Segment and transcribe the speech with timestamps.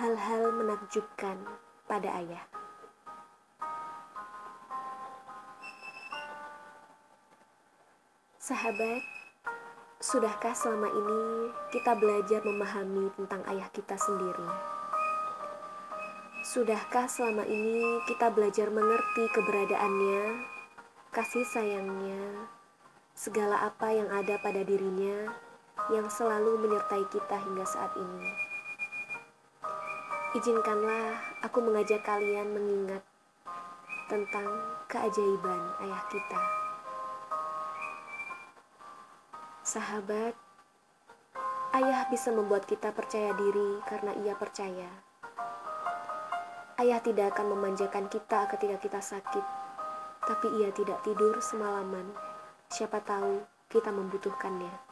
[0.00, 1.36] hal-hal menakjubkan
[1.84, 2.40] pada ayah.
[8.40, 9.04] Sahabat,
[10.00, 14.48] sudahkah selama ini kita belajar memahami tentang ayah kita sendiri?
[16.48, 20.48] Sudahkah selama ini kita belajar mengerti keberadaannya,
[21.12, 22.48] kasih sayangnya,
[23.12, 25.28] segala apa yang ada pada dirinya
[25.92, 28.49] yang selalu menyertai kita hingga saat ini?
[30.30, 33.02] Izinkanlah aku mengajak kalian mengingat
[34.06, 34.46] tentang
[34.86, 36.42] keajaiban ayah kita.
[39.66, 40.38] Sahabat,
[41.74, 44.90] ayah bisa membuat kita percaya diri karena ia percaya.
[46.78, 49.46] Ayah tidak akan memanjakan kita ketika kita sakit,
[50.30, 52.06] tapi ia tidak tidur semalaman.
[52.70, 54.89] Siapa tahu kita membutuhkannya.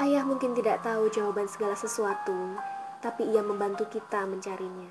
[0.00, 2.56] Ayah mungkin tidak tahu jawaban segala sesuatu,
[3.04, 4.88] tapi ia membantu kita mencarinya.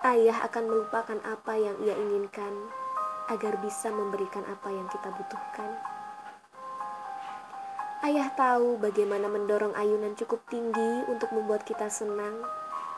[0.00, 2.72] Ayah akan melupakan apa yang ia inginkan
[3.28, 5.76] agar bisa memberikan apa yang kita butuhkan.
[8.00, 12.40] Ayah tahu bagaimana mendorong ayunan cukup tinggi untuk membuat kita senang,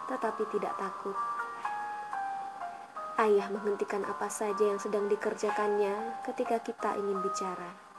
[0.07, 1.19] tetapi tidak takut.
[3.19, 7.94] Ayah menghentikan apa saja yang sedang dikerjakannya ketika kita ingin bicara.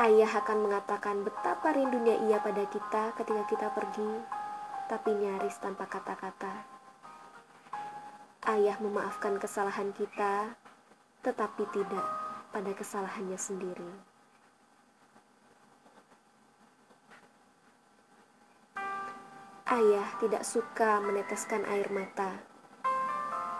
[0.00, 4.08] Ayah akan mengatakan betapa rindunya ia pada kita ketika kita pergi,
[4.88, 6.64] tapi nyaris tanpa kata-kata.
[8.48, 10.56] Ayah memaafkan kesalahan kita,
[11.20, 12.08] tetapi tidak
[12.48, 13.92] pada kesalahannya sendiri.
[19.68, 22.40] Ayah tidak suka meneteskan air mata.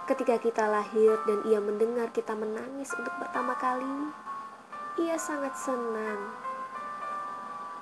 [0.09, 4.09] Ketika kita lahir dan ia mendengar kita menangis untuk pertama kali,
[4.99, 6.19] ia sangat senang.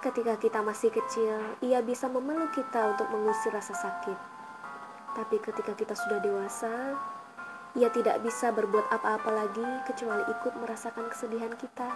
[0.04, 4.18] Ketika kita masih kecil, ia bisa memeluk kita untuk mengusir rasa sakit.
[5.16, 6.94] Tapi ketika kita sudah dewasa,
[7.74, 11.88] ia tidak bisa berbuat apa-apa lagi kecuali ikut merasakan kesedihan kita.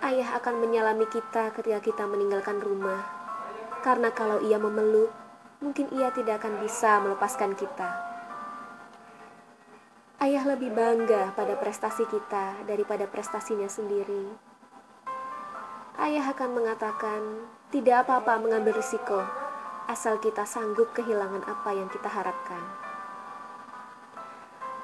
[0.00, 3.00] Ayah akan menyalami kita ketika kita meninggalkan rumah,
[3.86, 5.12] karena kalau ia memeluk,
[5.62, 8.09] mungkin ia tidak akan bisa melepaskan kita.
[10.20, 14.28] Ayah lebih bangga pada prestasi kita daripada prestasinya sendiri.
[15.96, 19.16] Ayah akan mengatakan, "Tidak apa-apa mengambil risiko,
[19.88, 22.60] asal kita sanggup kehilangan apa yang kita harapkan."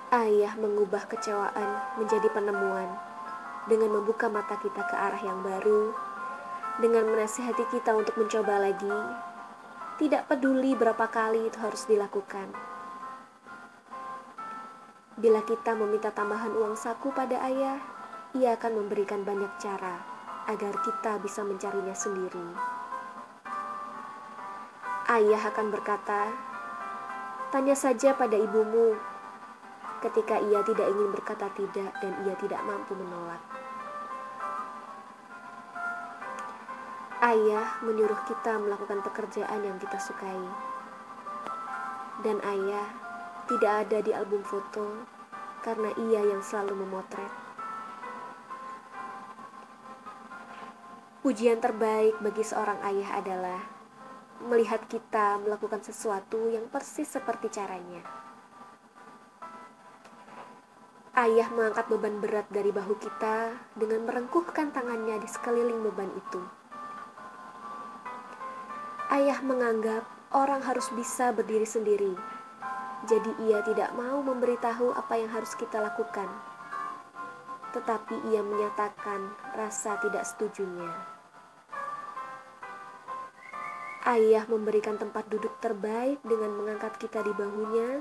[0.08, 2.88] Ayah mengubah kecewaan menjadi penemuan
[3.68, 5.92] dengan membuka mata kita ke arah yang baru,
[6.80, 8.98] dengan menasihati kita untuk mencoba lagi.
[10.00, 12.75] Tidak peduli berapa kali itu harus dilakukan
[15.16, 17.80] Bila kita meminta tambahan uang saku pada ayah,
[18.36, 19.96] ia akan memberikan banyak cara
[20.44, 22.44] agar kita bisa mencarinya sendiri.
[25.08, 26.28] Ayah akan berkata,
[27.48, 28.92] "Tanya saja pada ibumu."
[30.04, 33.40] Ketika ia tidak ingin berkata tidak dan ia tidak mampu menolak.
[37.24, 40.44] Ayah menyuruh kita melakukan pekerjaan yang kita sukai.
[42.20, 43.05] Dan ayah
[43.46, 45.06] tidak ada di album foto
[45.62, 47.30] karena ia yang selalu memotret.
[51.22, 53.60] Pujian terbaik bagi seorang ayah adalah
[54.46, 58.02] melihat kita melakukan sesuatu yang persis seperti caranya.
[61.14, 66.42] Ayah mengangkat beban berat dari bahu kita dengan merengkuhkan tangannya di sekeliling beban itu.
[69.06, 70.02] Ayah menganggap
[70.34, 72.35] orang harus bisa berdiri sendiri
[73.04, 76.24] jadi ia tidak mau memberitahu apa yang harus kita lakukan.
[77.76, 80.88] Tetapi ia menyatakan rasa tidak setujunya.
[84.06, 88.00] Ayah memberikan tempat duduk terbaik dengan mengangkat kita di bahunya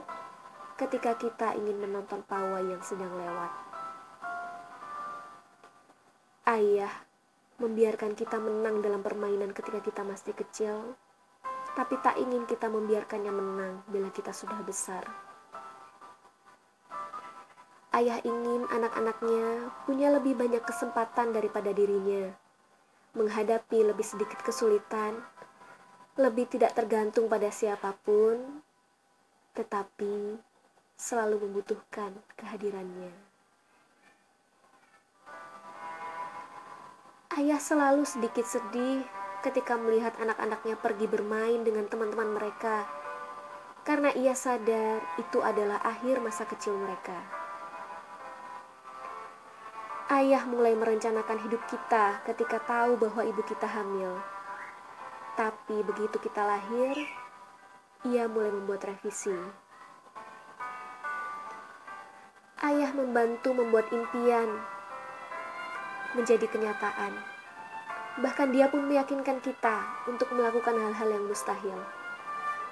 [0.79, 3.51] ketika kita ingin menonton pawai yang sedang lewat.
[6.45, 6.93] Ayah
[7.57, 10.93] membiarkan kita menang dalam permainan ketika kita masih kecil
[11.75, 15.03] tapi tak ingin kita membiarkannya menang bila kita sudah besar.
[17.91, 22.31] Ayah ingin anak-anaknya punya lebih banyak kesempatan daripada dirinya,
[23.15, 25.19] menghadapi lebih sedikit kesulitan,
[26.15, 28.63] lebih tidak tergantung pada siapa pun,
[29.55, 30.39] tetapi
[30.95, 33.11] selalu membutuhkan kehadirannya.
[37.35, 39.03] Ayah selalu sedikit sedih
[39.45, 42.89] ketika melihat anak-anaknya pergi bermain dengan teman-teman mereka,
[43.85, 47.13] karena ia sadar itu adalah akhir masa kecil mereka.
[50.09, 54.17] Ayah mulai merencanakan hidup kita ketika tahu bahwa ibu kita hamil.
[55.37, 56.97] Tapi begitu kita lahir,
[58.01, 59.37] ia mulai membuat revisi.
[62.65, 64.49] Ayah membantu membuat impian
[66.17, 67.34] menjadi kenyataan.
[68.15, 71.75] Bahkan dia pun meyakinkan kita untuk melakukan hal-hal yang mustahil,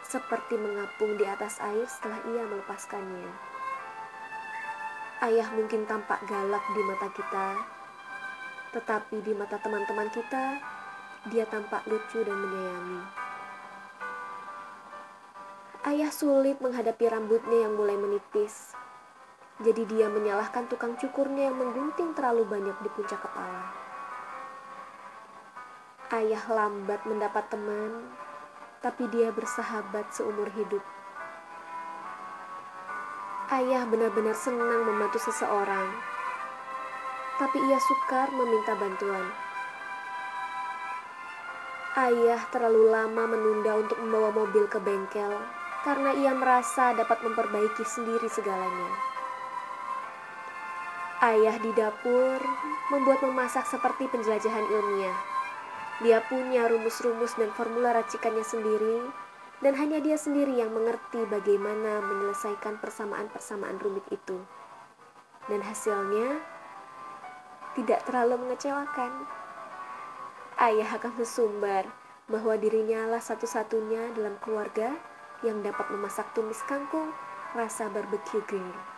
[0.08, 3.28] seperti mengapung di atas air setelah ia melepaskannya.
[5.20, 7.48] Ayah mungkin tampak galak di mata kita,
[8.72, 10.64] tetapi di mata teman-teman kita,
[11.28, 13.04] dia tampak lucu dan menyayangi.
[15.84, 18.72] Ayah sulit menghadapi rambutnya yang mulai menipis.
[19.60, 23.83] Jadi dia menyalahkan tukang cukurnya yang menggunting terlalu banyak di puncak kepala.
[26.14, 28.06] Ayah lambat mendapat teman,
[28.86, 30.86] tapi dia bersahabat seumur hidup.
[33.50, 35.90] Ayah benar-benar senang membantu seseorang,
[37.42, 39.26] tapi ia sukar meminta bantuan.
[41.98, 45.34] Ayah terlalu lama menunda untuk membawa mobil ke bengkel
[45.82, 48.92] karena ia merasa dapat memperbaiki sendiri segalanya.
[51.26, 52.38] Ayah di dapur
[52.94, 55.33] membuat memasak seperti penjelajahan ilmiah.
[56.02, 59.06] Dia punya rumus-rumus dan formula racikannya sendiri,
[59.62, 64.42] dan hanya dia sendiri yang mengerti bagaimana menyelesaikan persamaan-persamaan rumit itu.
[65.46, 66.42] Dan hasilnya
[67.78, 69.28] tidak terlalu mengecewakan
[70.62, 71.90] ayah akan bersumbar
[72.30, 74.96] bahwa dirinya lah satu-satunya dalam keluarga
[75.44, 77.12] yang dapat memasak tumis kangkung
[77.52, 78.93] rasa barbecue grill.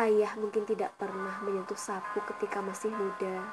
[0.00, 3.44] Ayah mungkin tidak pernah menyentuh sapu ketika masih muda,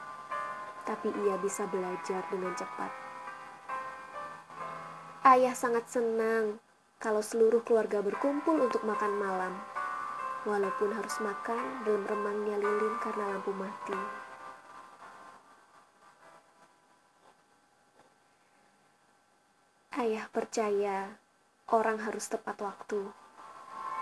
[0.87, 2.87] tapi ia bisa belajar dengan cepat.
[5.27, 6.55] Ayah sangat senang
[7.03, 9.59] kalau seluruh keluarga berkumpul untuk makan malam
[10.47, 13.99] walaupun harus makan dalam remangnya lilin karena lampu mati.
[19.99, 21.11] Ayah percaya
[21.75, 23.26] orang harus tepat waktu.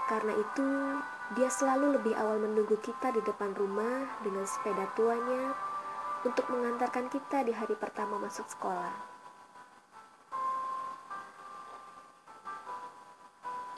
[0.06, 0.70] Karena itu,
[1.34, 5.58] dia selalu lebih awal menunggu kita di depan rumah dengan sepeda tuanya
[6.22, 8.94] untuk mengantarkan kita di hari pertama masuk sekolah.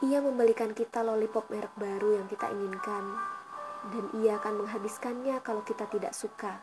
[0.04, 3.18] Ia membelikan kita lollipop merek baru yang kita inginkan,
[3.90, 6.60] dan ia akan menghabiskannya kalau kita tidak suka.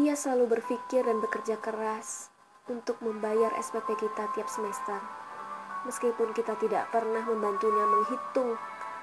[0.00, 2.32] Ia selalu berpikir dan bekerja keras
[2.66, 4.98] untuk membayar SPP kita tiap semester,
[5.86, 8.54] meskipun kita tidak pernah membantunya menghitung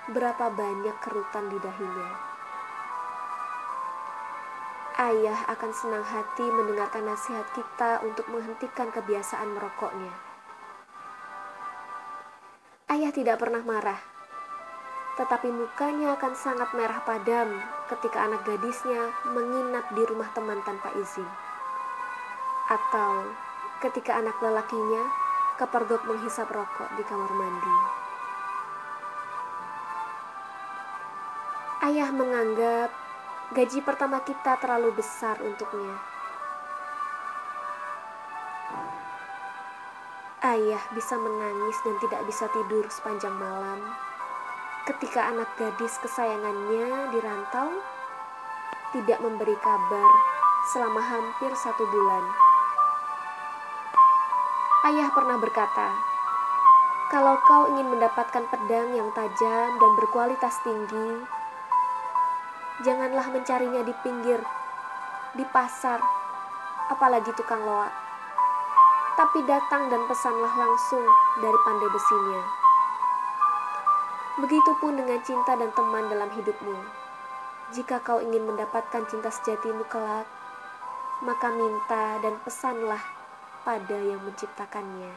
[0.10, 2.10] berapa banyak kerutan di dahinya.
[5.00, 10.12] Ayah akan senang hati mendengarkan nasihat kita untuk menghentikan kebiasaan merokoknya.
[12.92, 14.02] Ayah tidak pernah marah,
[15.16, 17.48] tetapi mukanya akan sangat merah padam
[17.88, 21.28] ketika anak gadisnya menginap di rumah teman tanpa izin.
[22.68, 23.32] Atau
[23.80, 25.29] ketika anak lelakinya
[25.60, 27.78] kepergok menghisap rokok di kamar mandi.
[31.84, 32.90] Ayah menganggap
[33.52, 36.00] gaji pertama kita terlalu besar untuknya.
[40.40, 43.84] Ayah bisa menangis dan tidak bisa tidur sepanjang malam
[44.88, 47.84] ketika anak gadis kesayangannya dirantau
[48.96, 50.12] tidak memberi kabar
[50.72, 52.49] selama hampir satu bulan.
[54.80, 55.88] Ayah pernah berkata,
[57.12, 61.10] "Kalau kau ingin mendapatkan pedang yang tajam dan berkualitas tinggi,
[62.88, 64.40] janganlah mencarinya di pinggir,
[65.36, 66.00] di pasar,
[66.92, 68.10] apalagi tukang loak."
[69.20, 71.04] tapi datang dan pesanlah langsung
[71.44, 72.42] dari pandai besinya.
[74.40, 76.80] Begitupun dengan cinta dan teman dalam hidupmu.
[77.76, 80.24] Jika kau ingin mendapatkan cinta sejatimu kelak,
[81.20, 83.19] maka minta dan pesanlah
[83.64, 85.14] pada yang menciptakannya.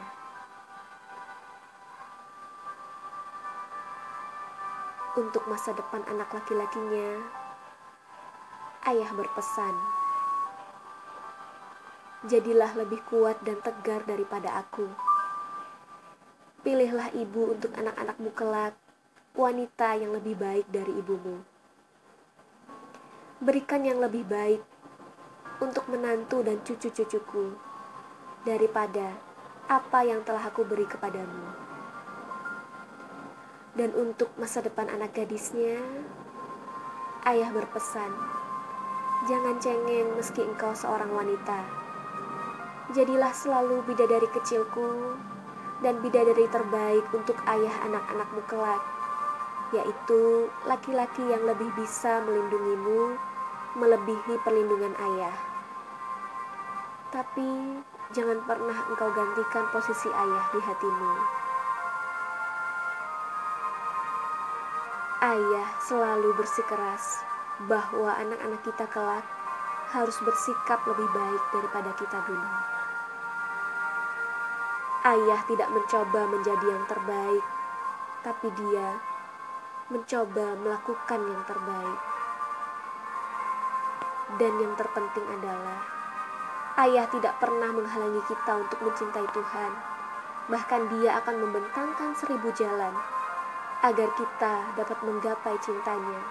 [5.13, 7.21] Untuk masa depan anak laki-lakinya,
[8.89, 10.03] ayah berpesan
[12.23, 14.87] jadilah lebih kuat dan tegar daripada aku.
[16.63, 18.79] Pilihlah ibu untuk anak-anakmu kelak,
[19.35, 21.43] wanita yang lebih baik dari ibumu.
[23.43, 24.63] Berikan yang lebih baik
[25.59, 27.72] untuk menantu dan cucu-cucuku
[28.43, 29.15] daripada
[29.67, 31.43] apa yang telah aku beri kepadamu.
[33.73, 35.81] Dan untuk masa depan anak gadisnya,
[37.25, 38.11] ayah berpesan,
[39.25, 41.83] jangan cengeng meski engkau seorang wanita
[42.93, 45.17] Jadilah selalu bidadari kecilku
[45.81, 48.83] dan bidadari terbaik untuk ayah anak-anakmu kelak.
[49.73, 53.17] yaitu laki-laki yang lebih bisa melindungimu
[53.73, 55.33] melebihi perlindungan ayah.
[57.09, 57.81] Tapi
[58.13, 61.13] jangan pernah engkau gantikan posisi ayah di hatimu.
[65.25, 67.25] Ayah selalu bersikeras
[67.65, 69.25] bahwa anak-anak kita kelak
[69.89, 72.51] harus bersikap lebih baik daripada kita dulu.
[75.03, 77.45] Ayah tidak mencoba menjadi yang terbaik,
[78.21, 78.87] tapi dia
[79.89, 81.99] mencoba melakukan yang terbaik.
[84.37, 86.02] Dan yang terpenting adalah
[86.73, 89.71] ayah tidak pernah menghalangi kita untuk mencintai Tuhan.
[90.49, 92.93] Bahkan dia akan membentangkan seribu jalan
[93.85, 96.21] agar kita dapat menggapai cintanya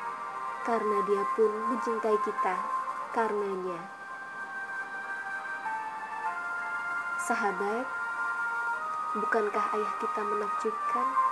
[0.67, 2.55] karena dia pun mencintai kita
[3.15, 3.81] karenanya.
[7.23, 7.87] Sahabat,
[9.15, 11.32] bukankah ayah kita menakjubkan?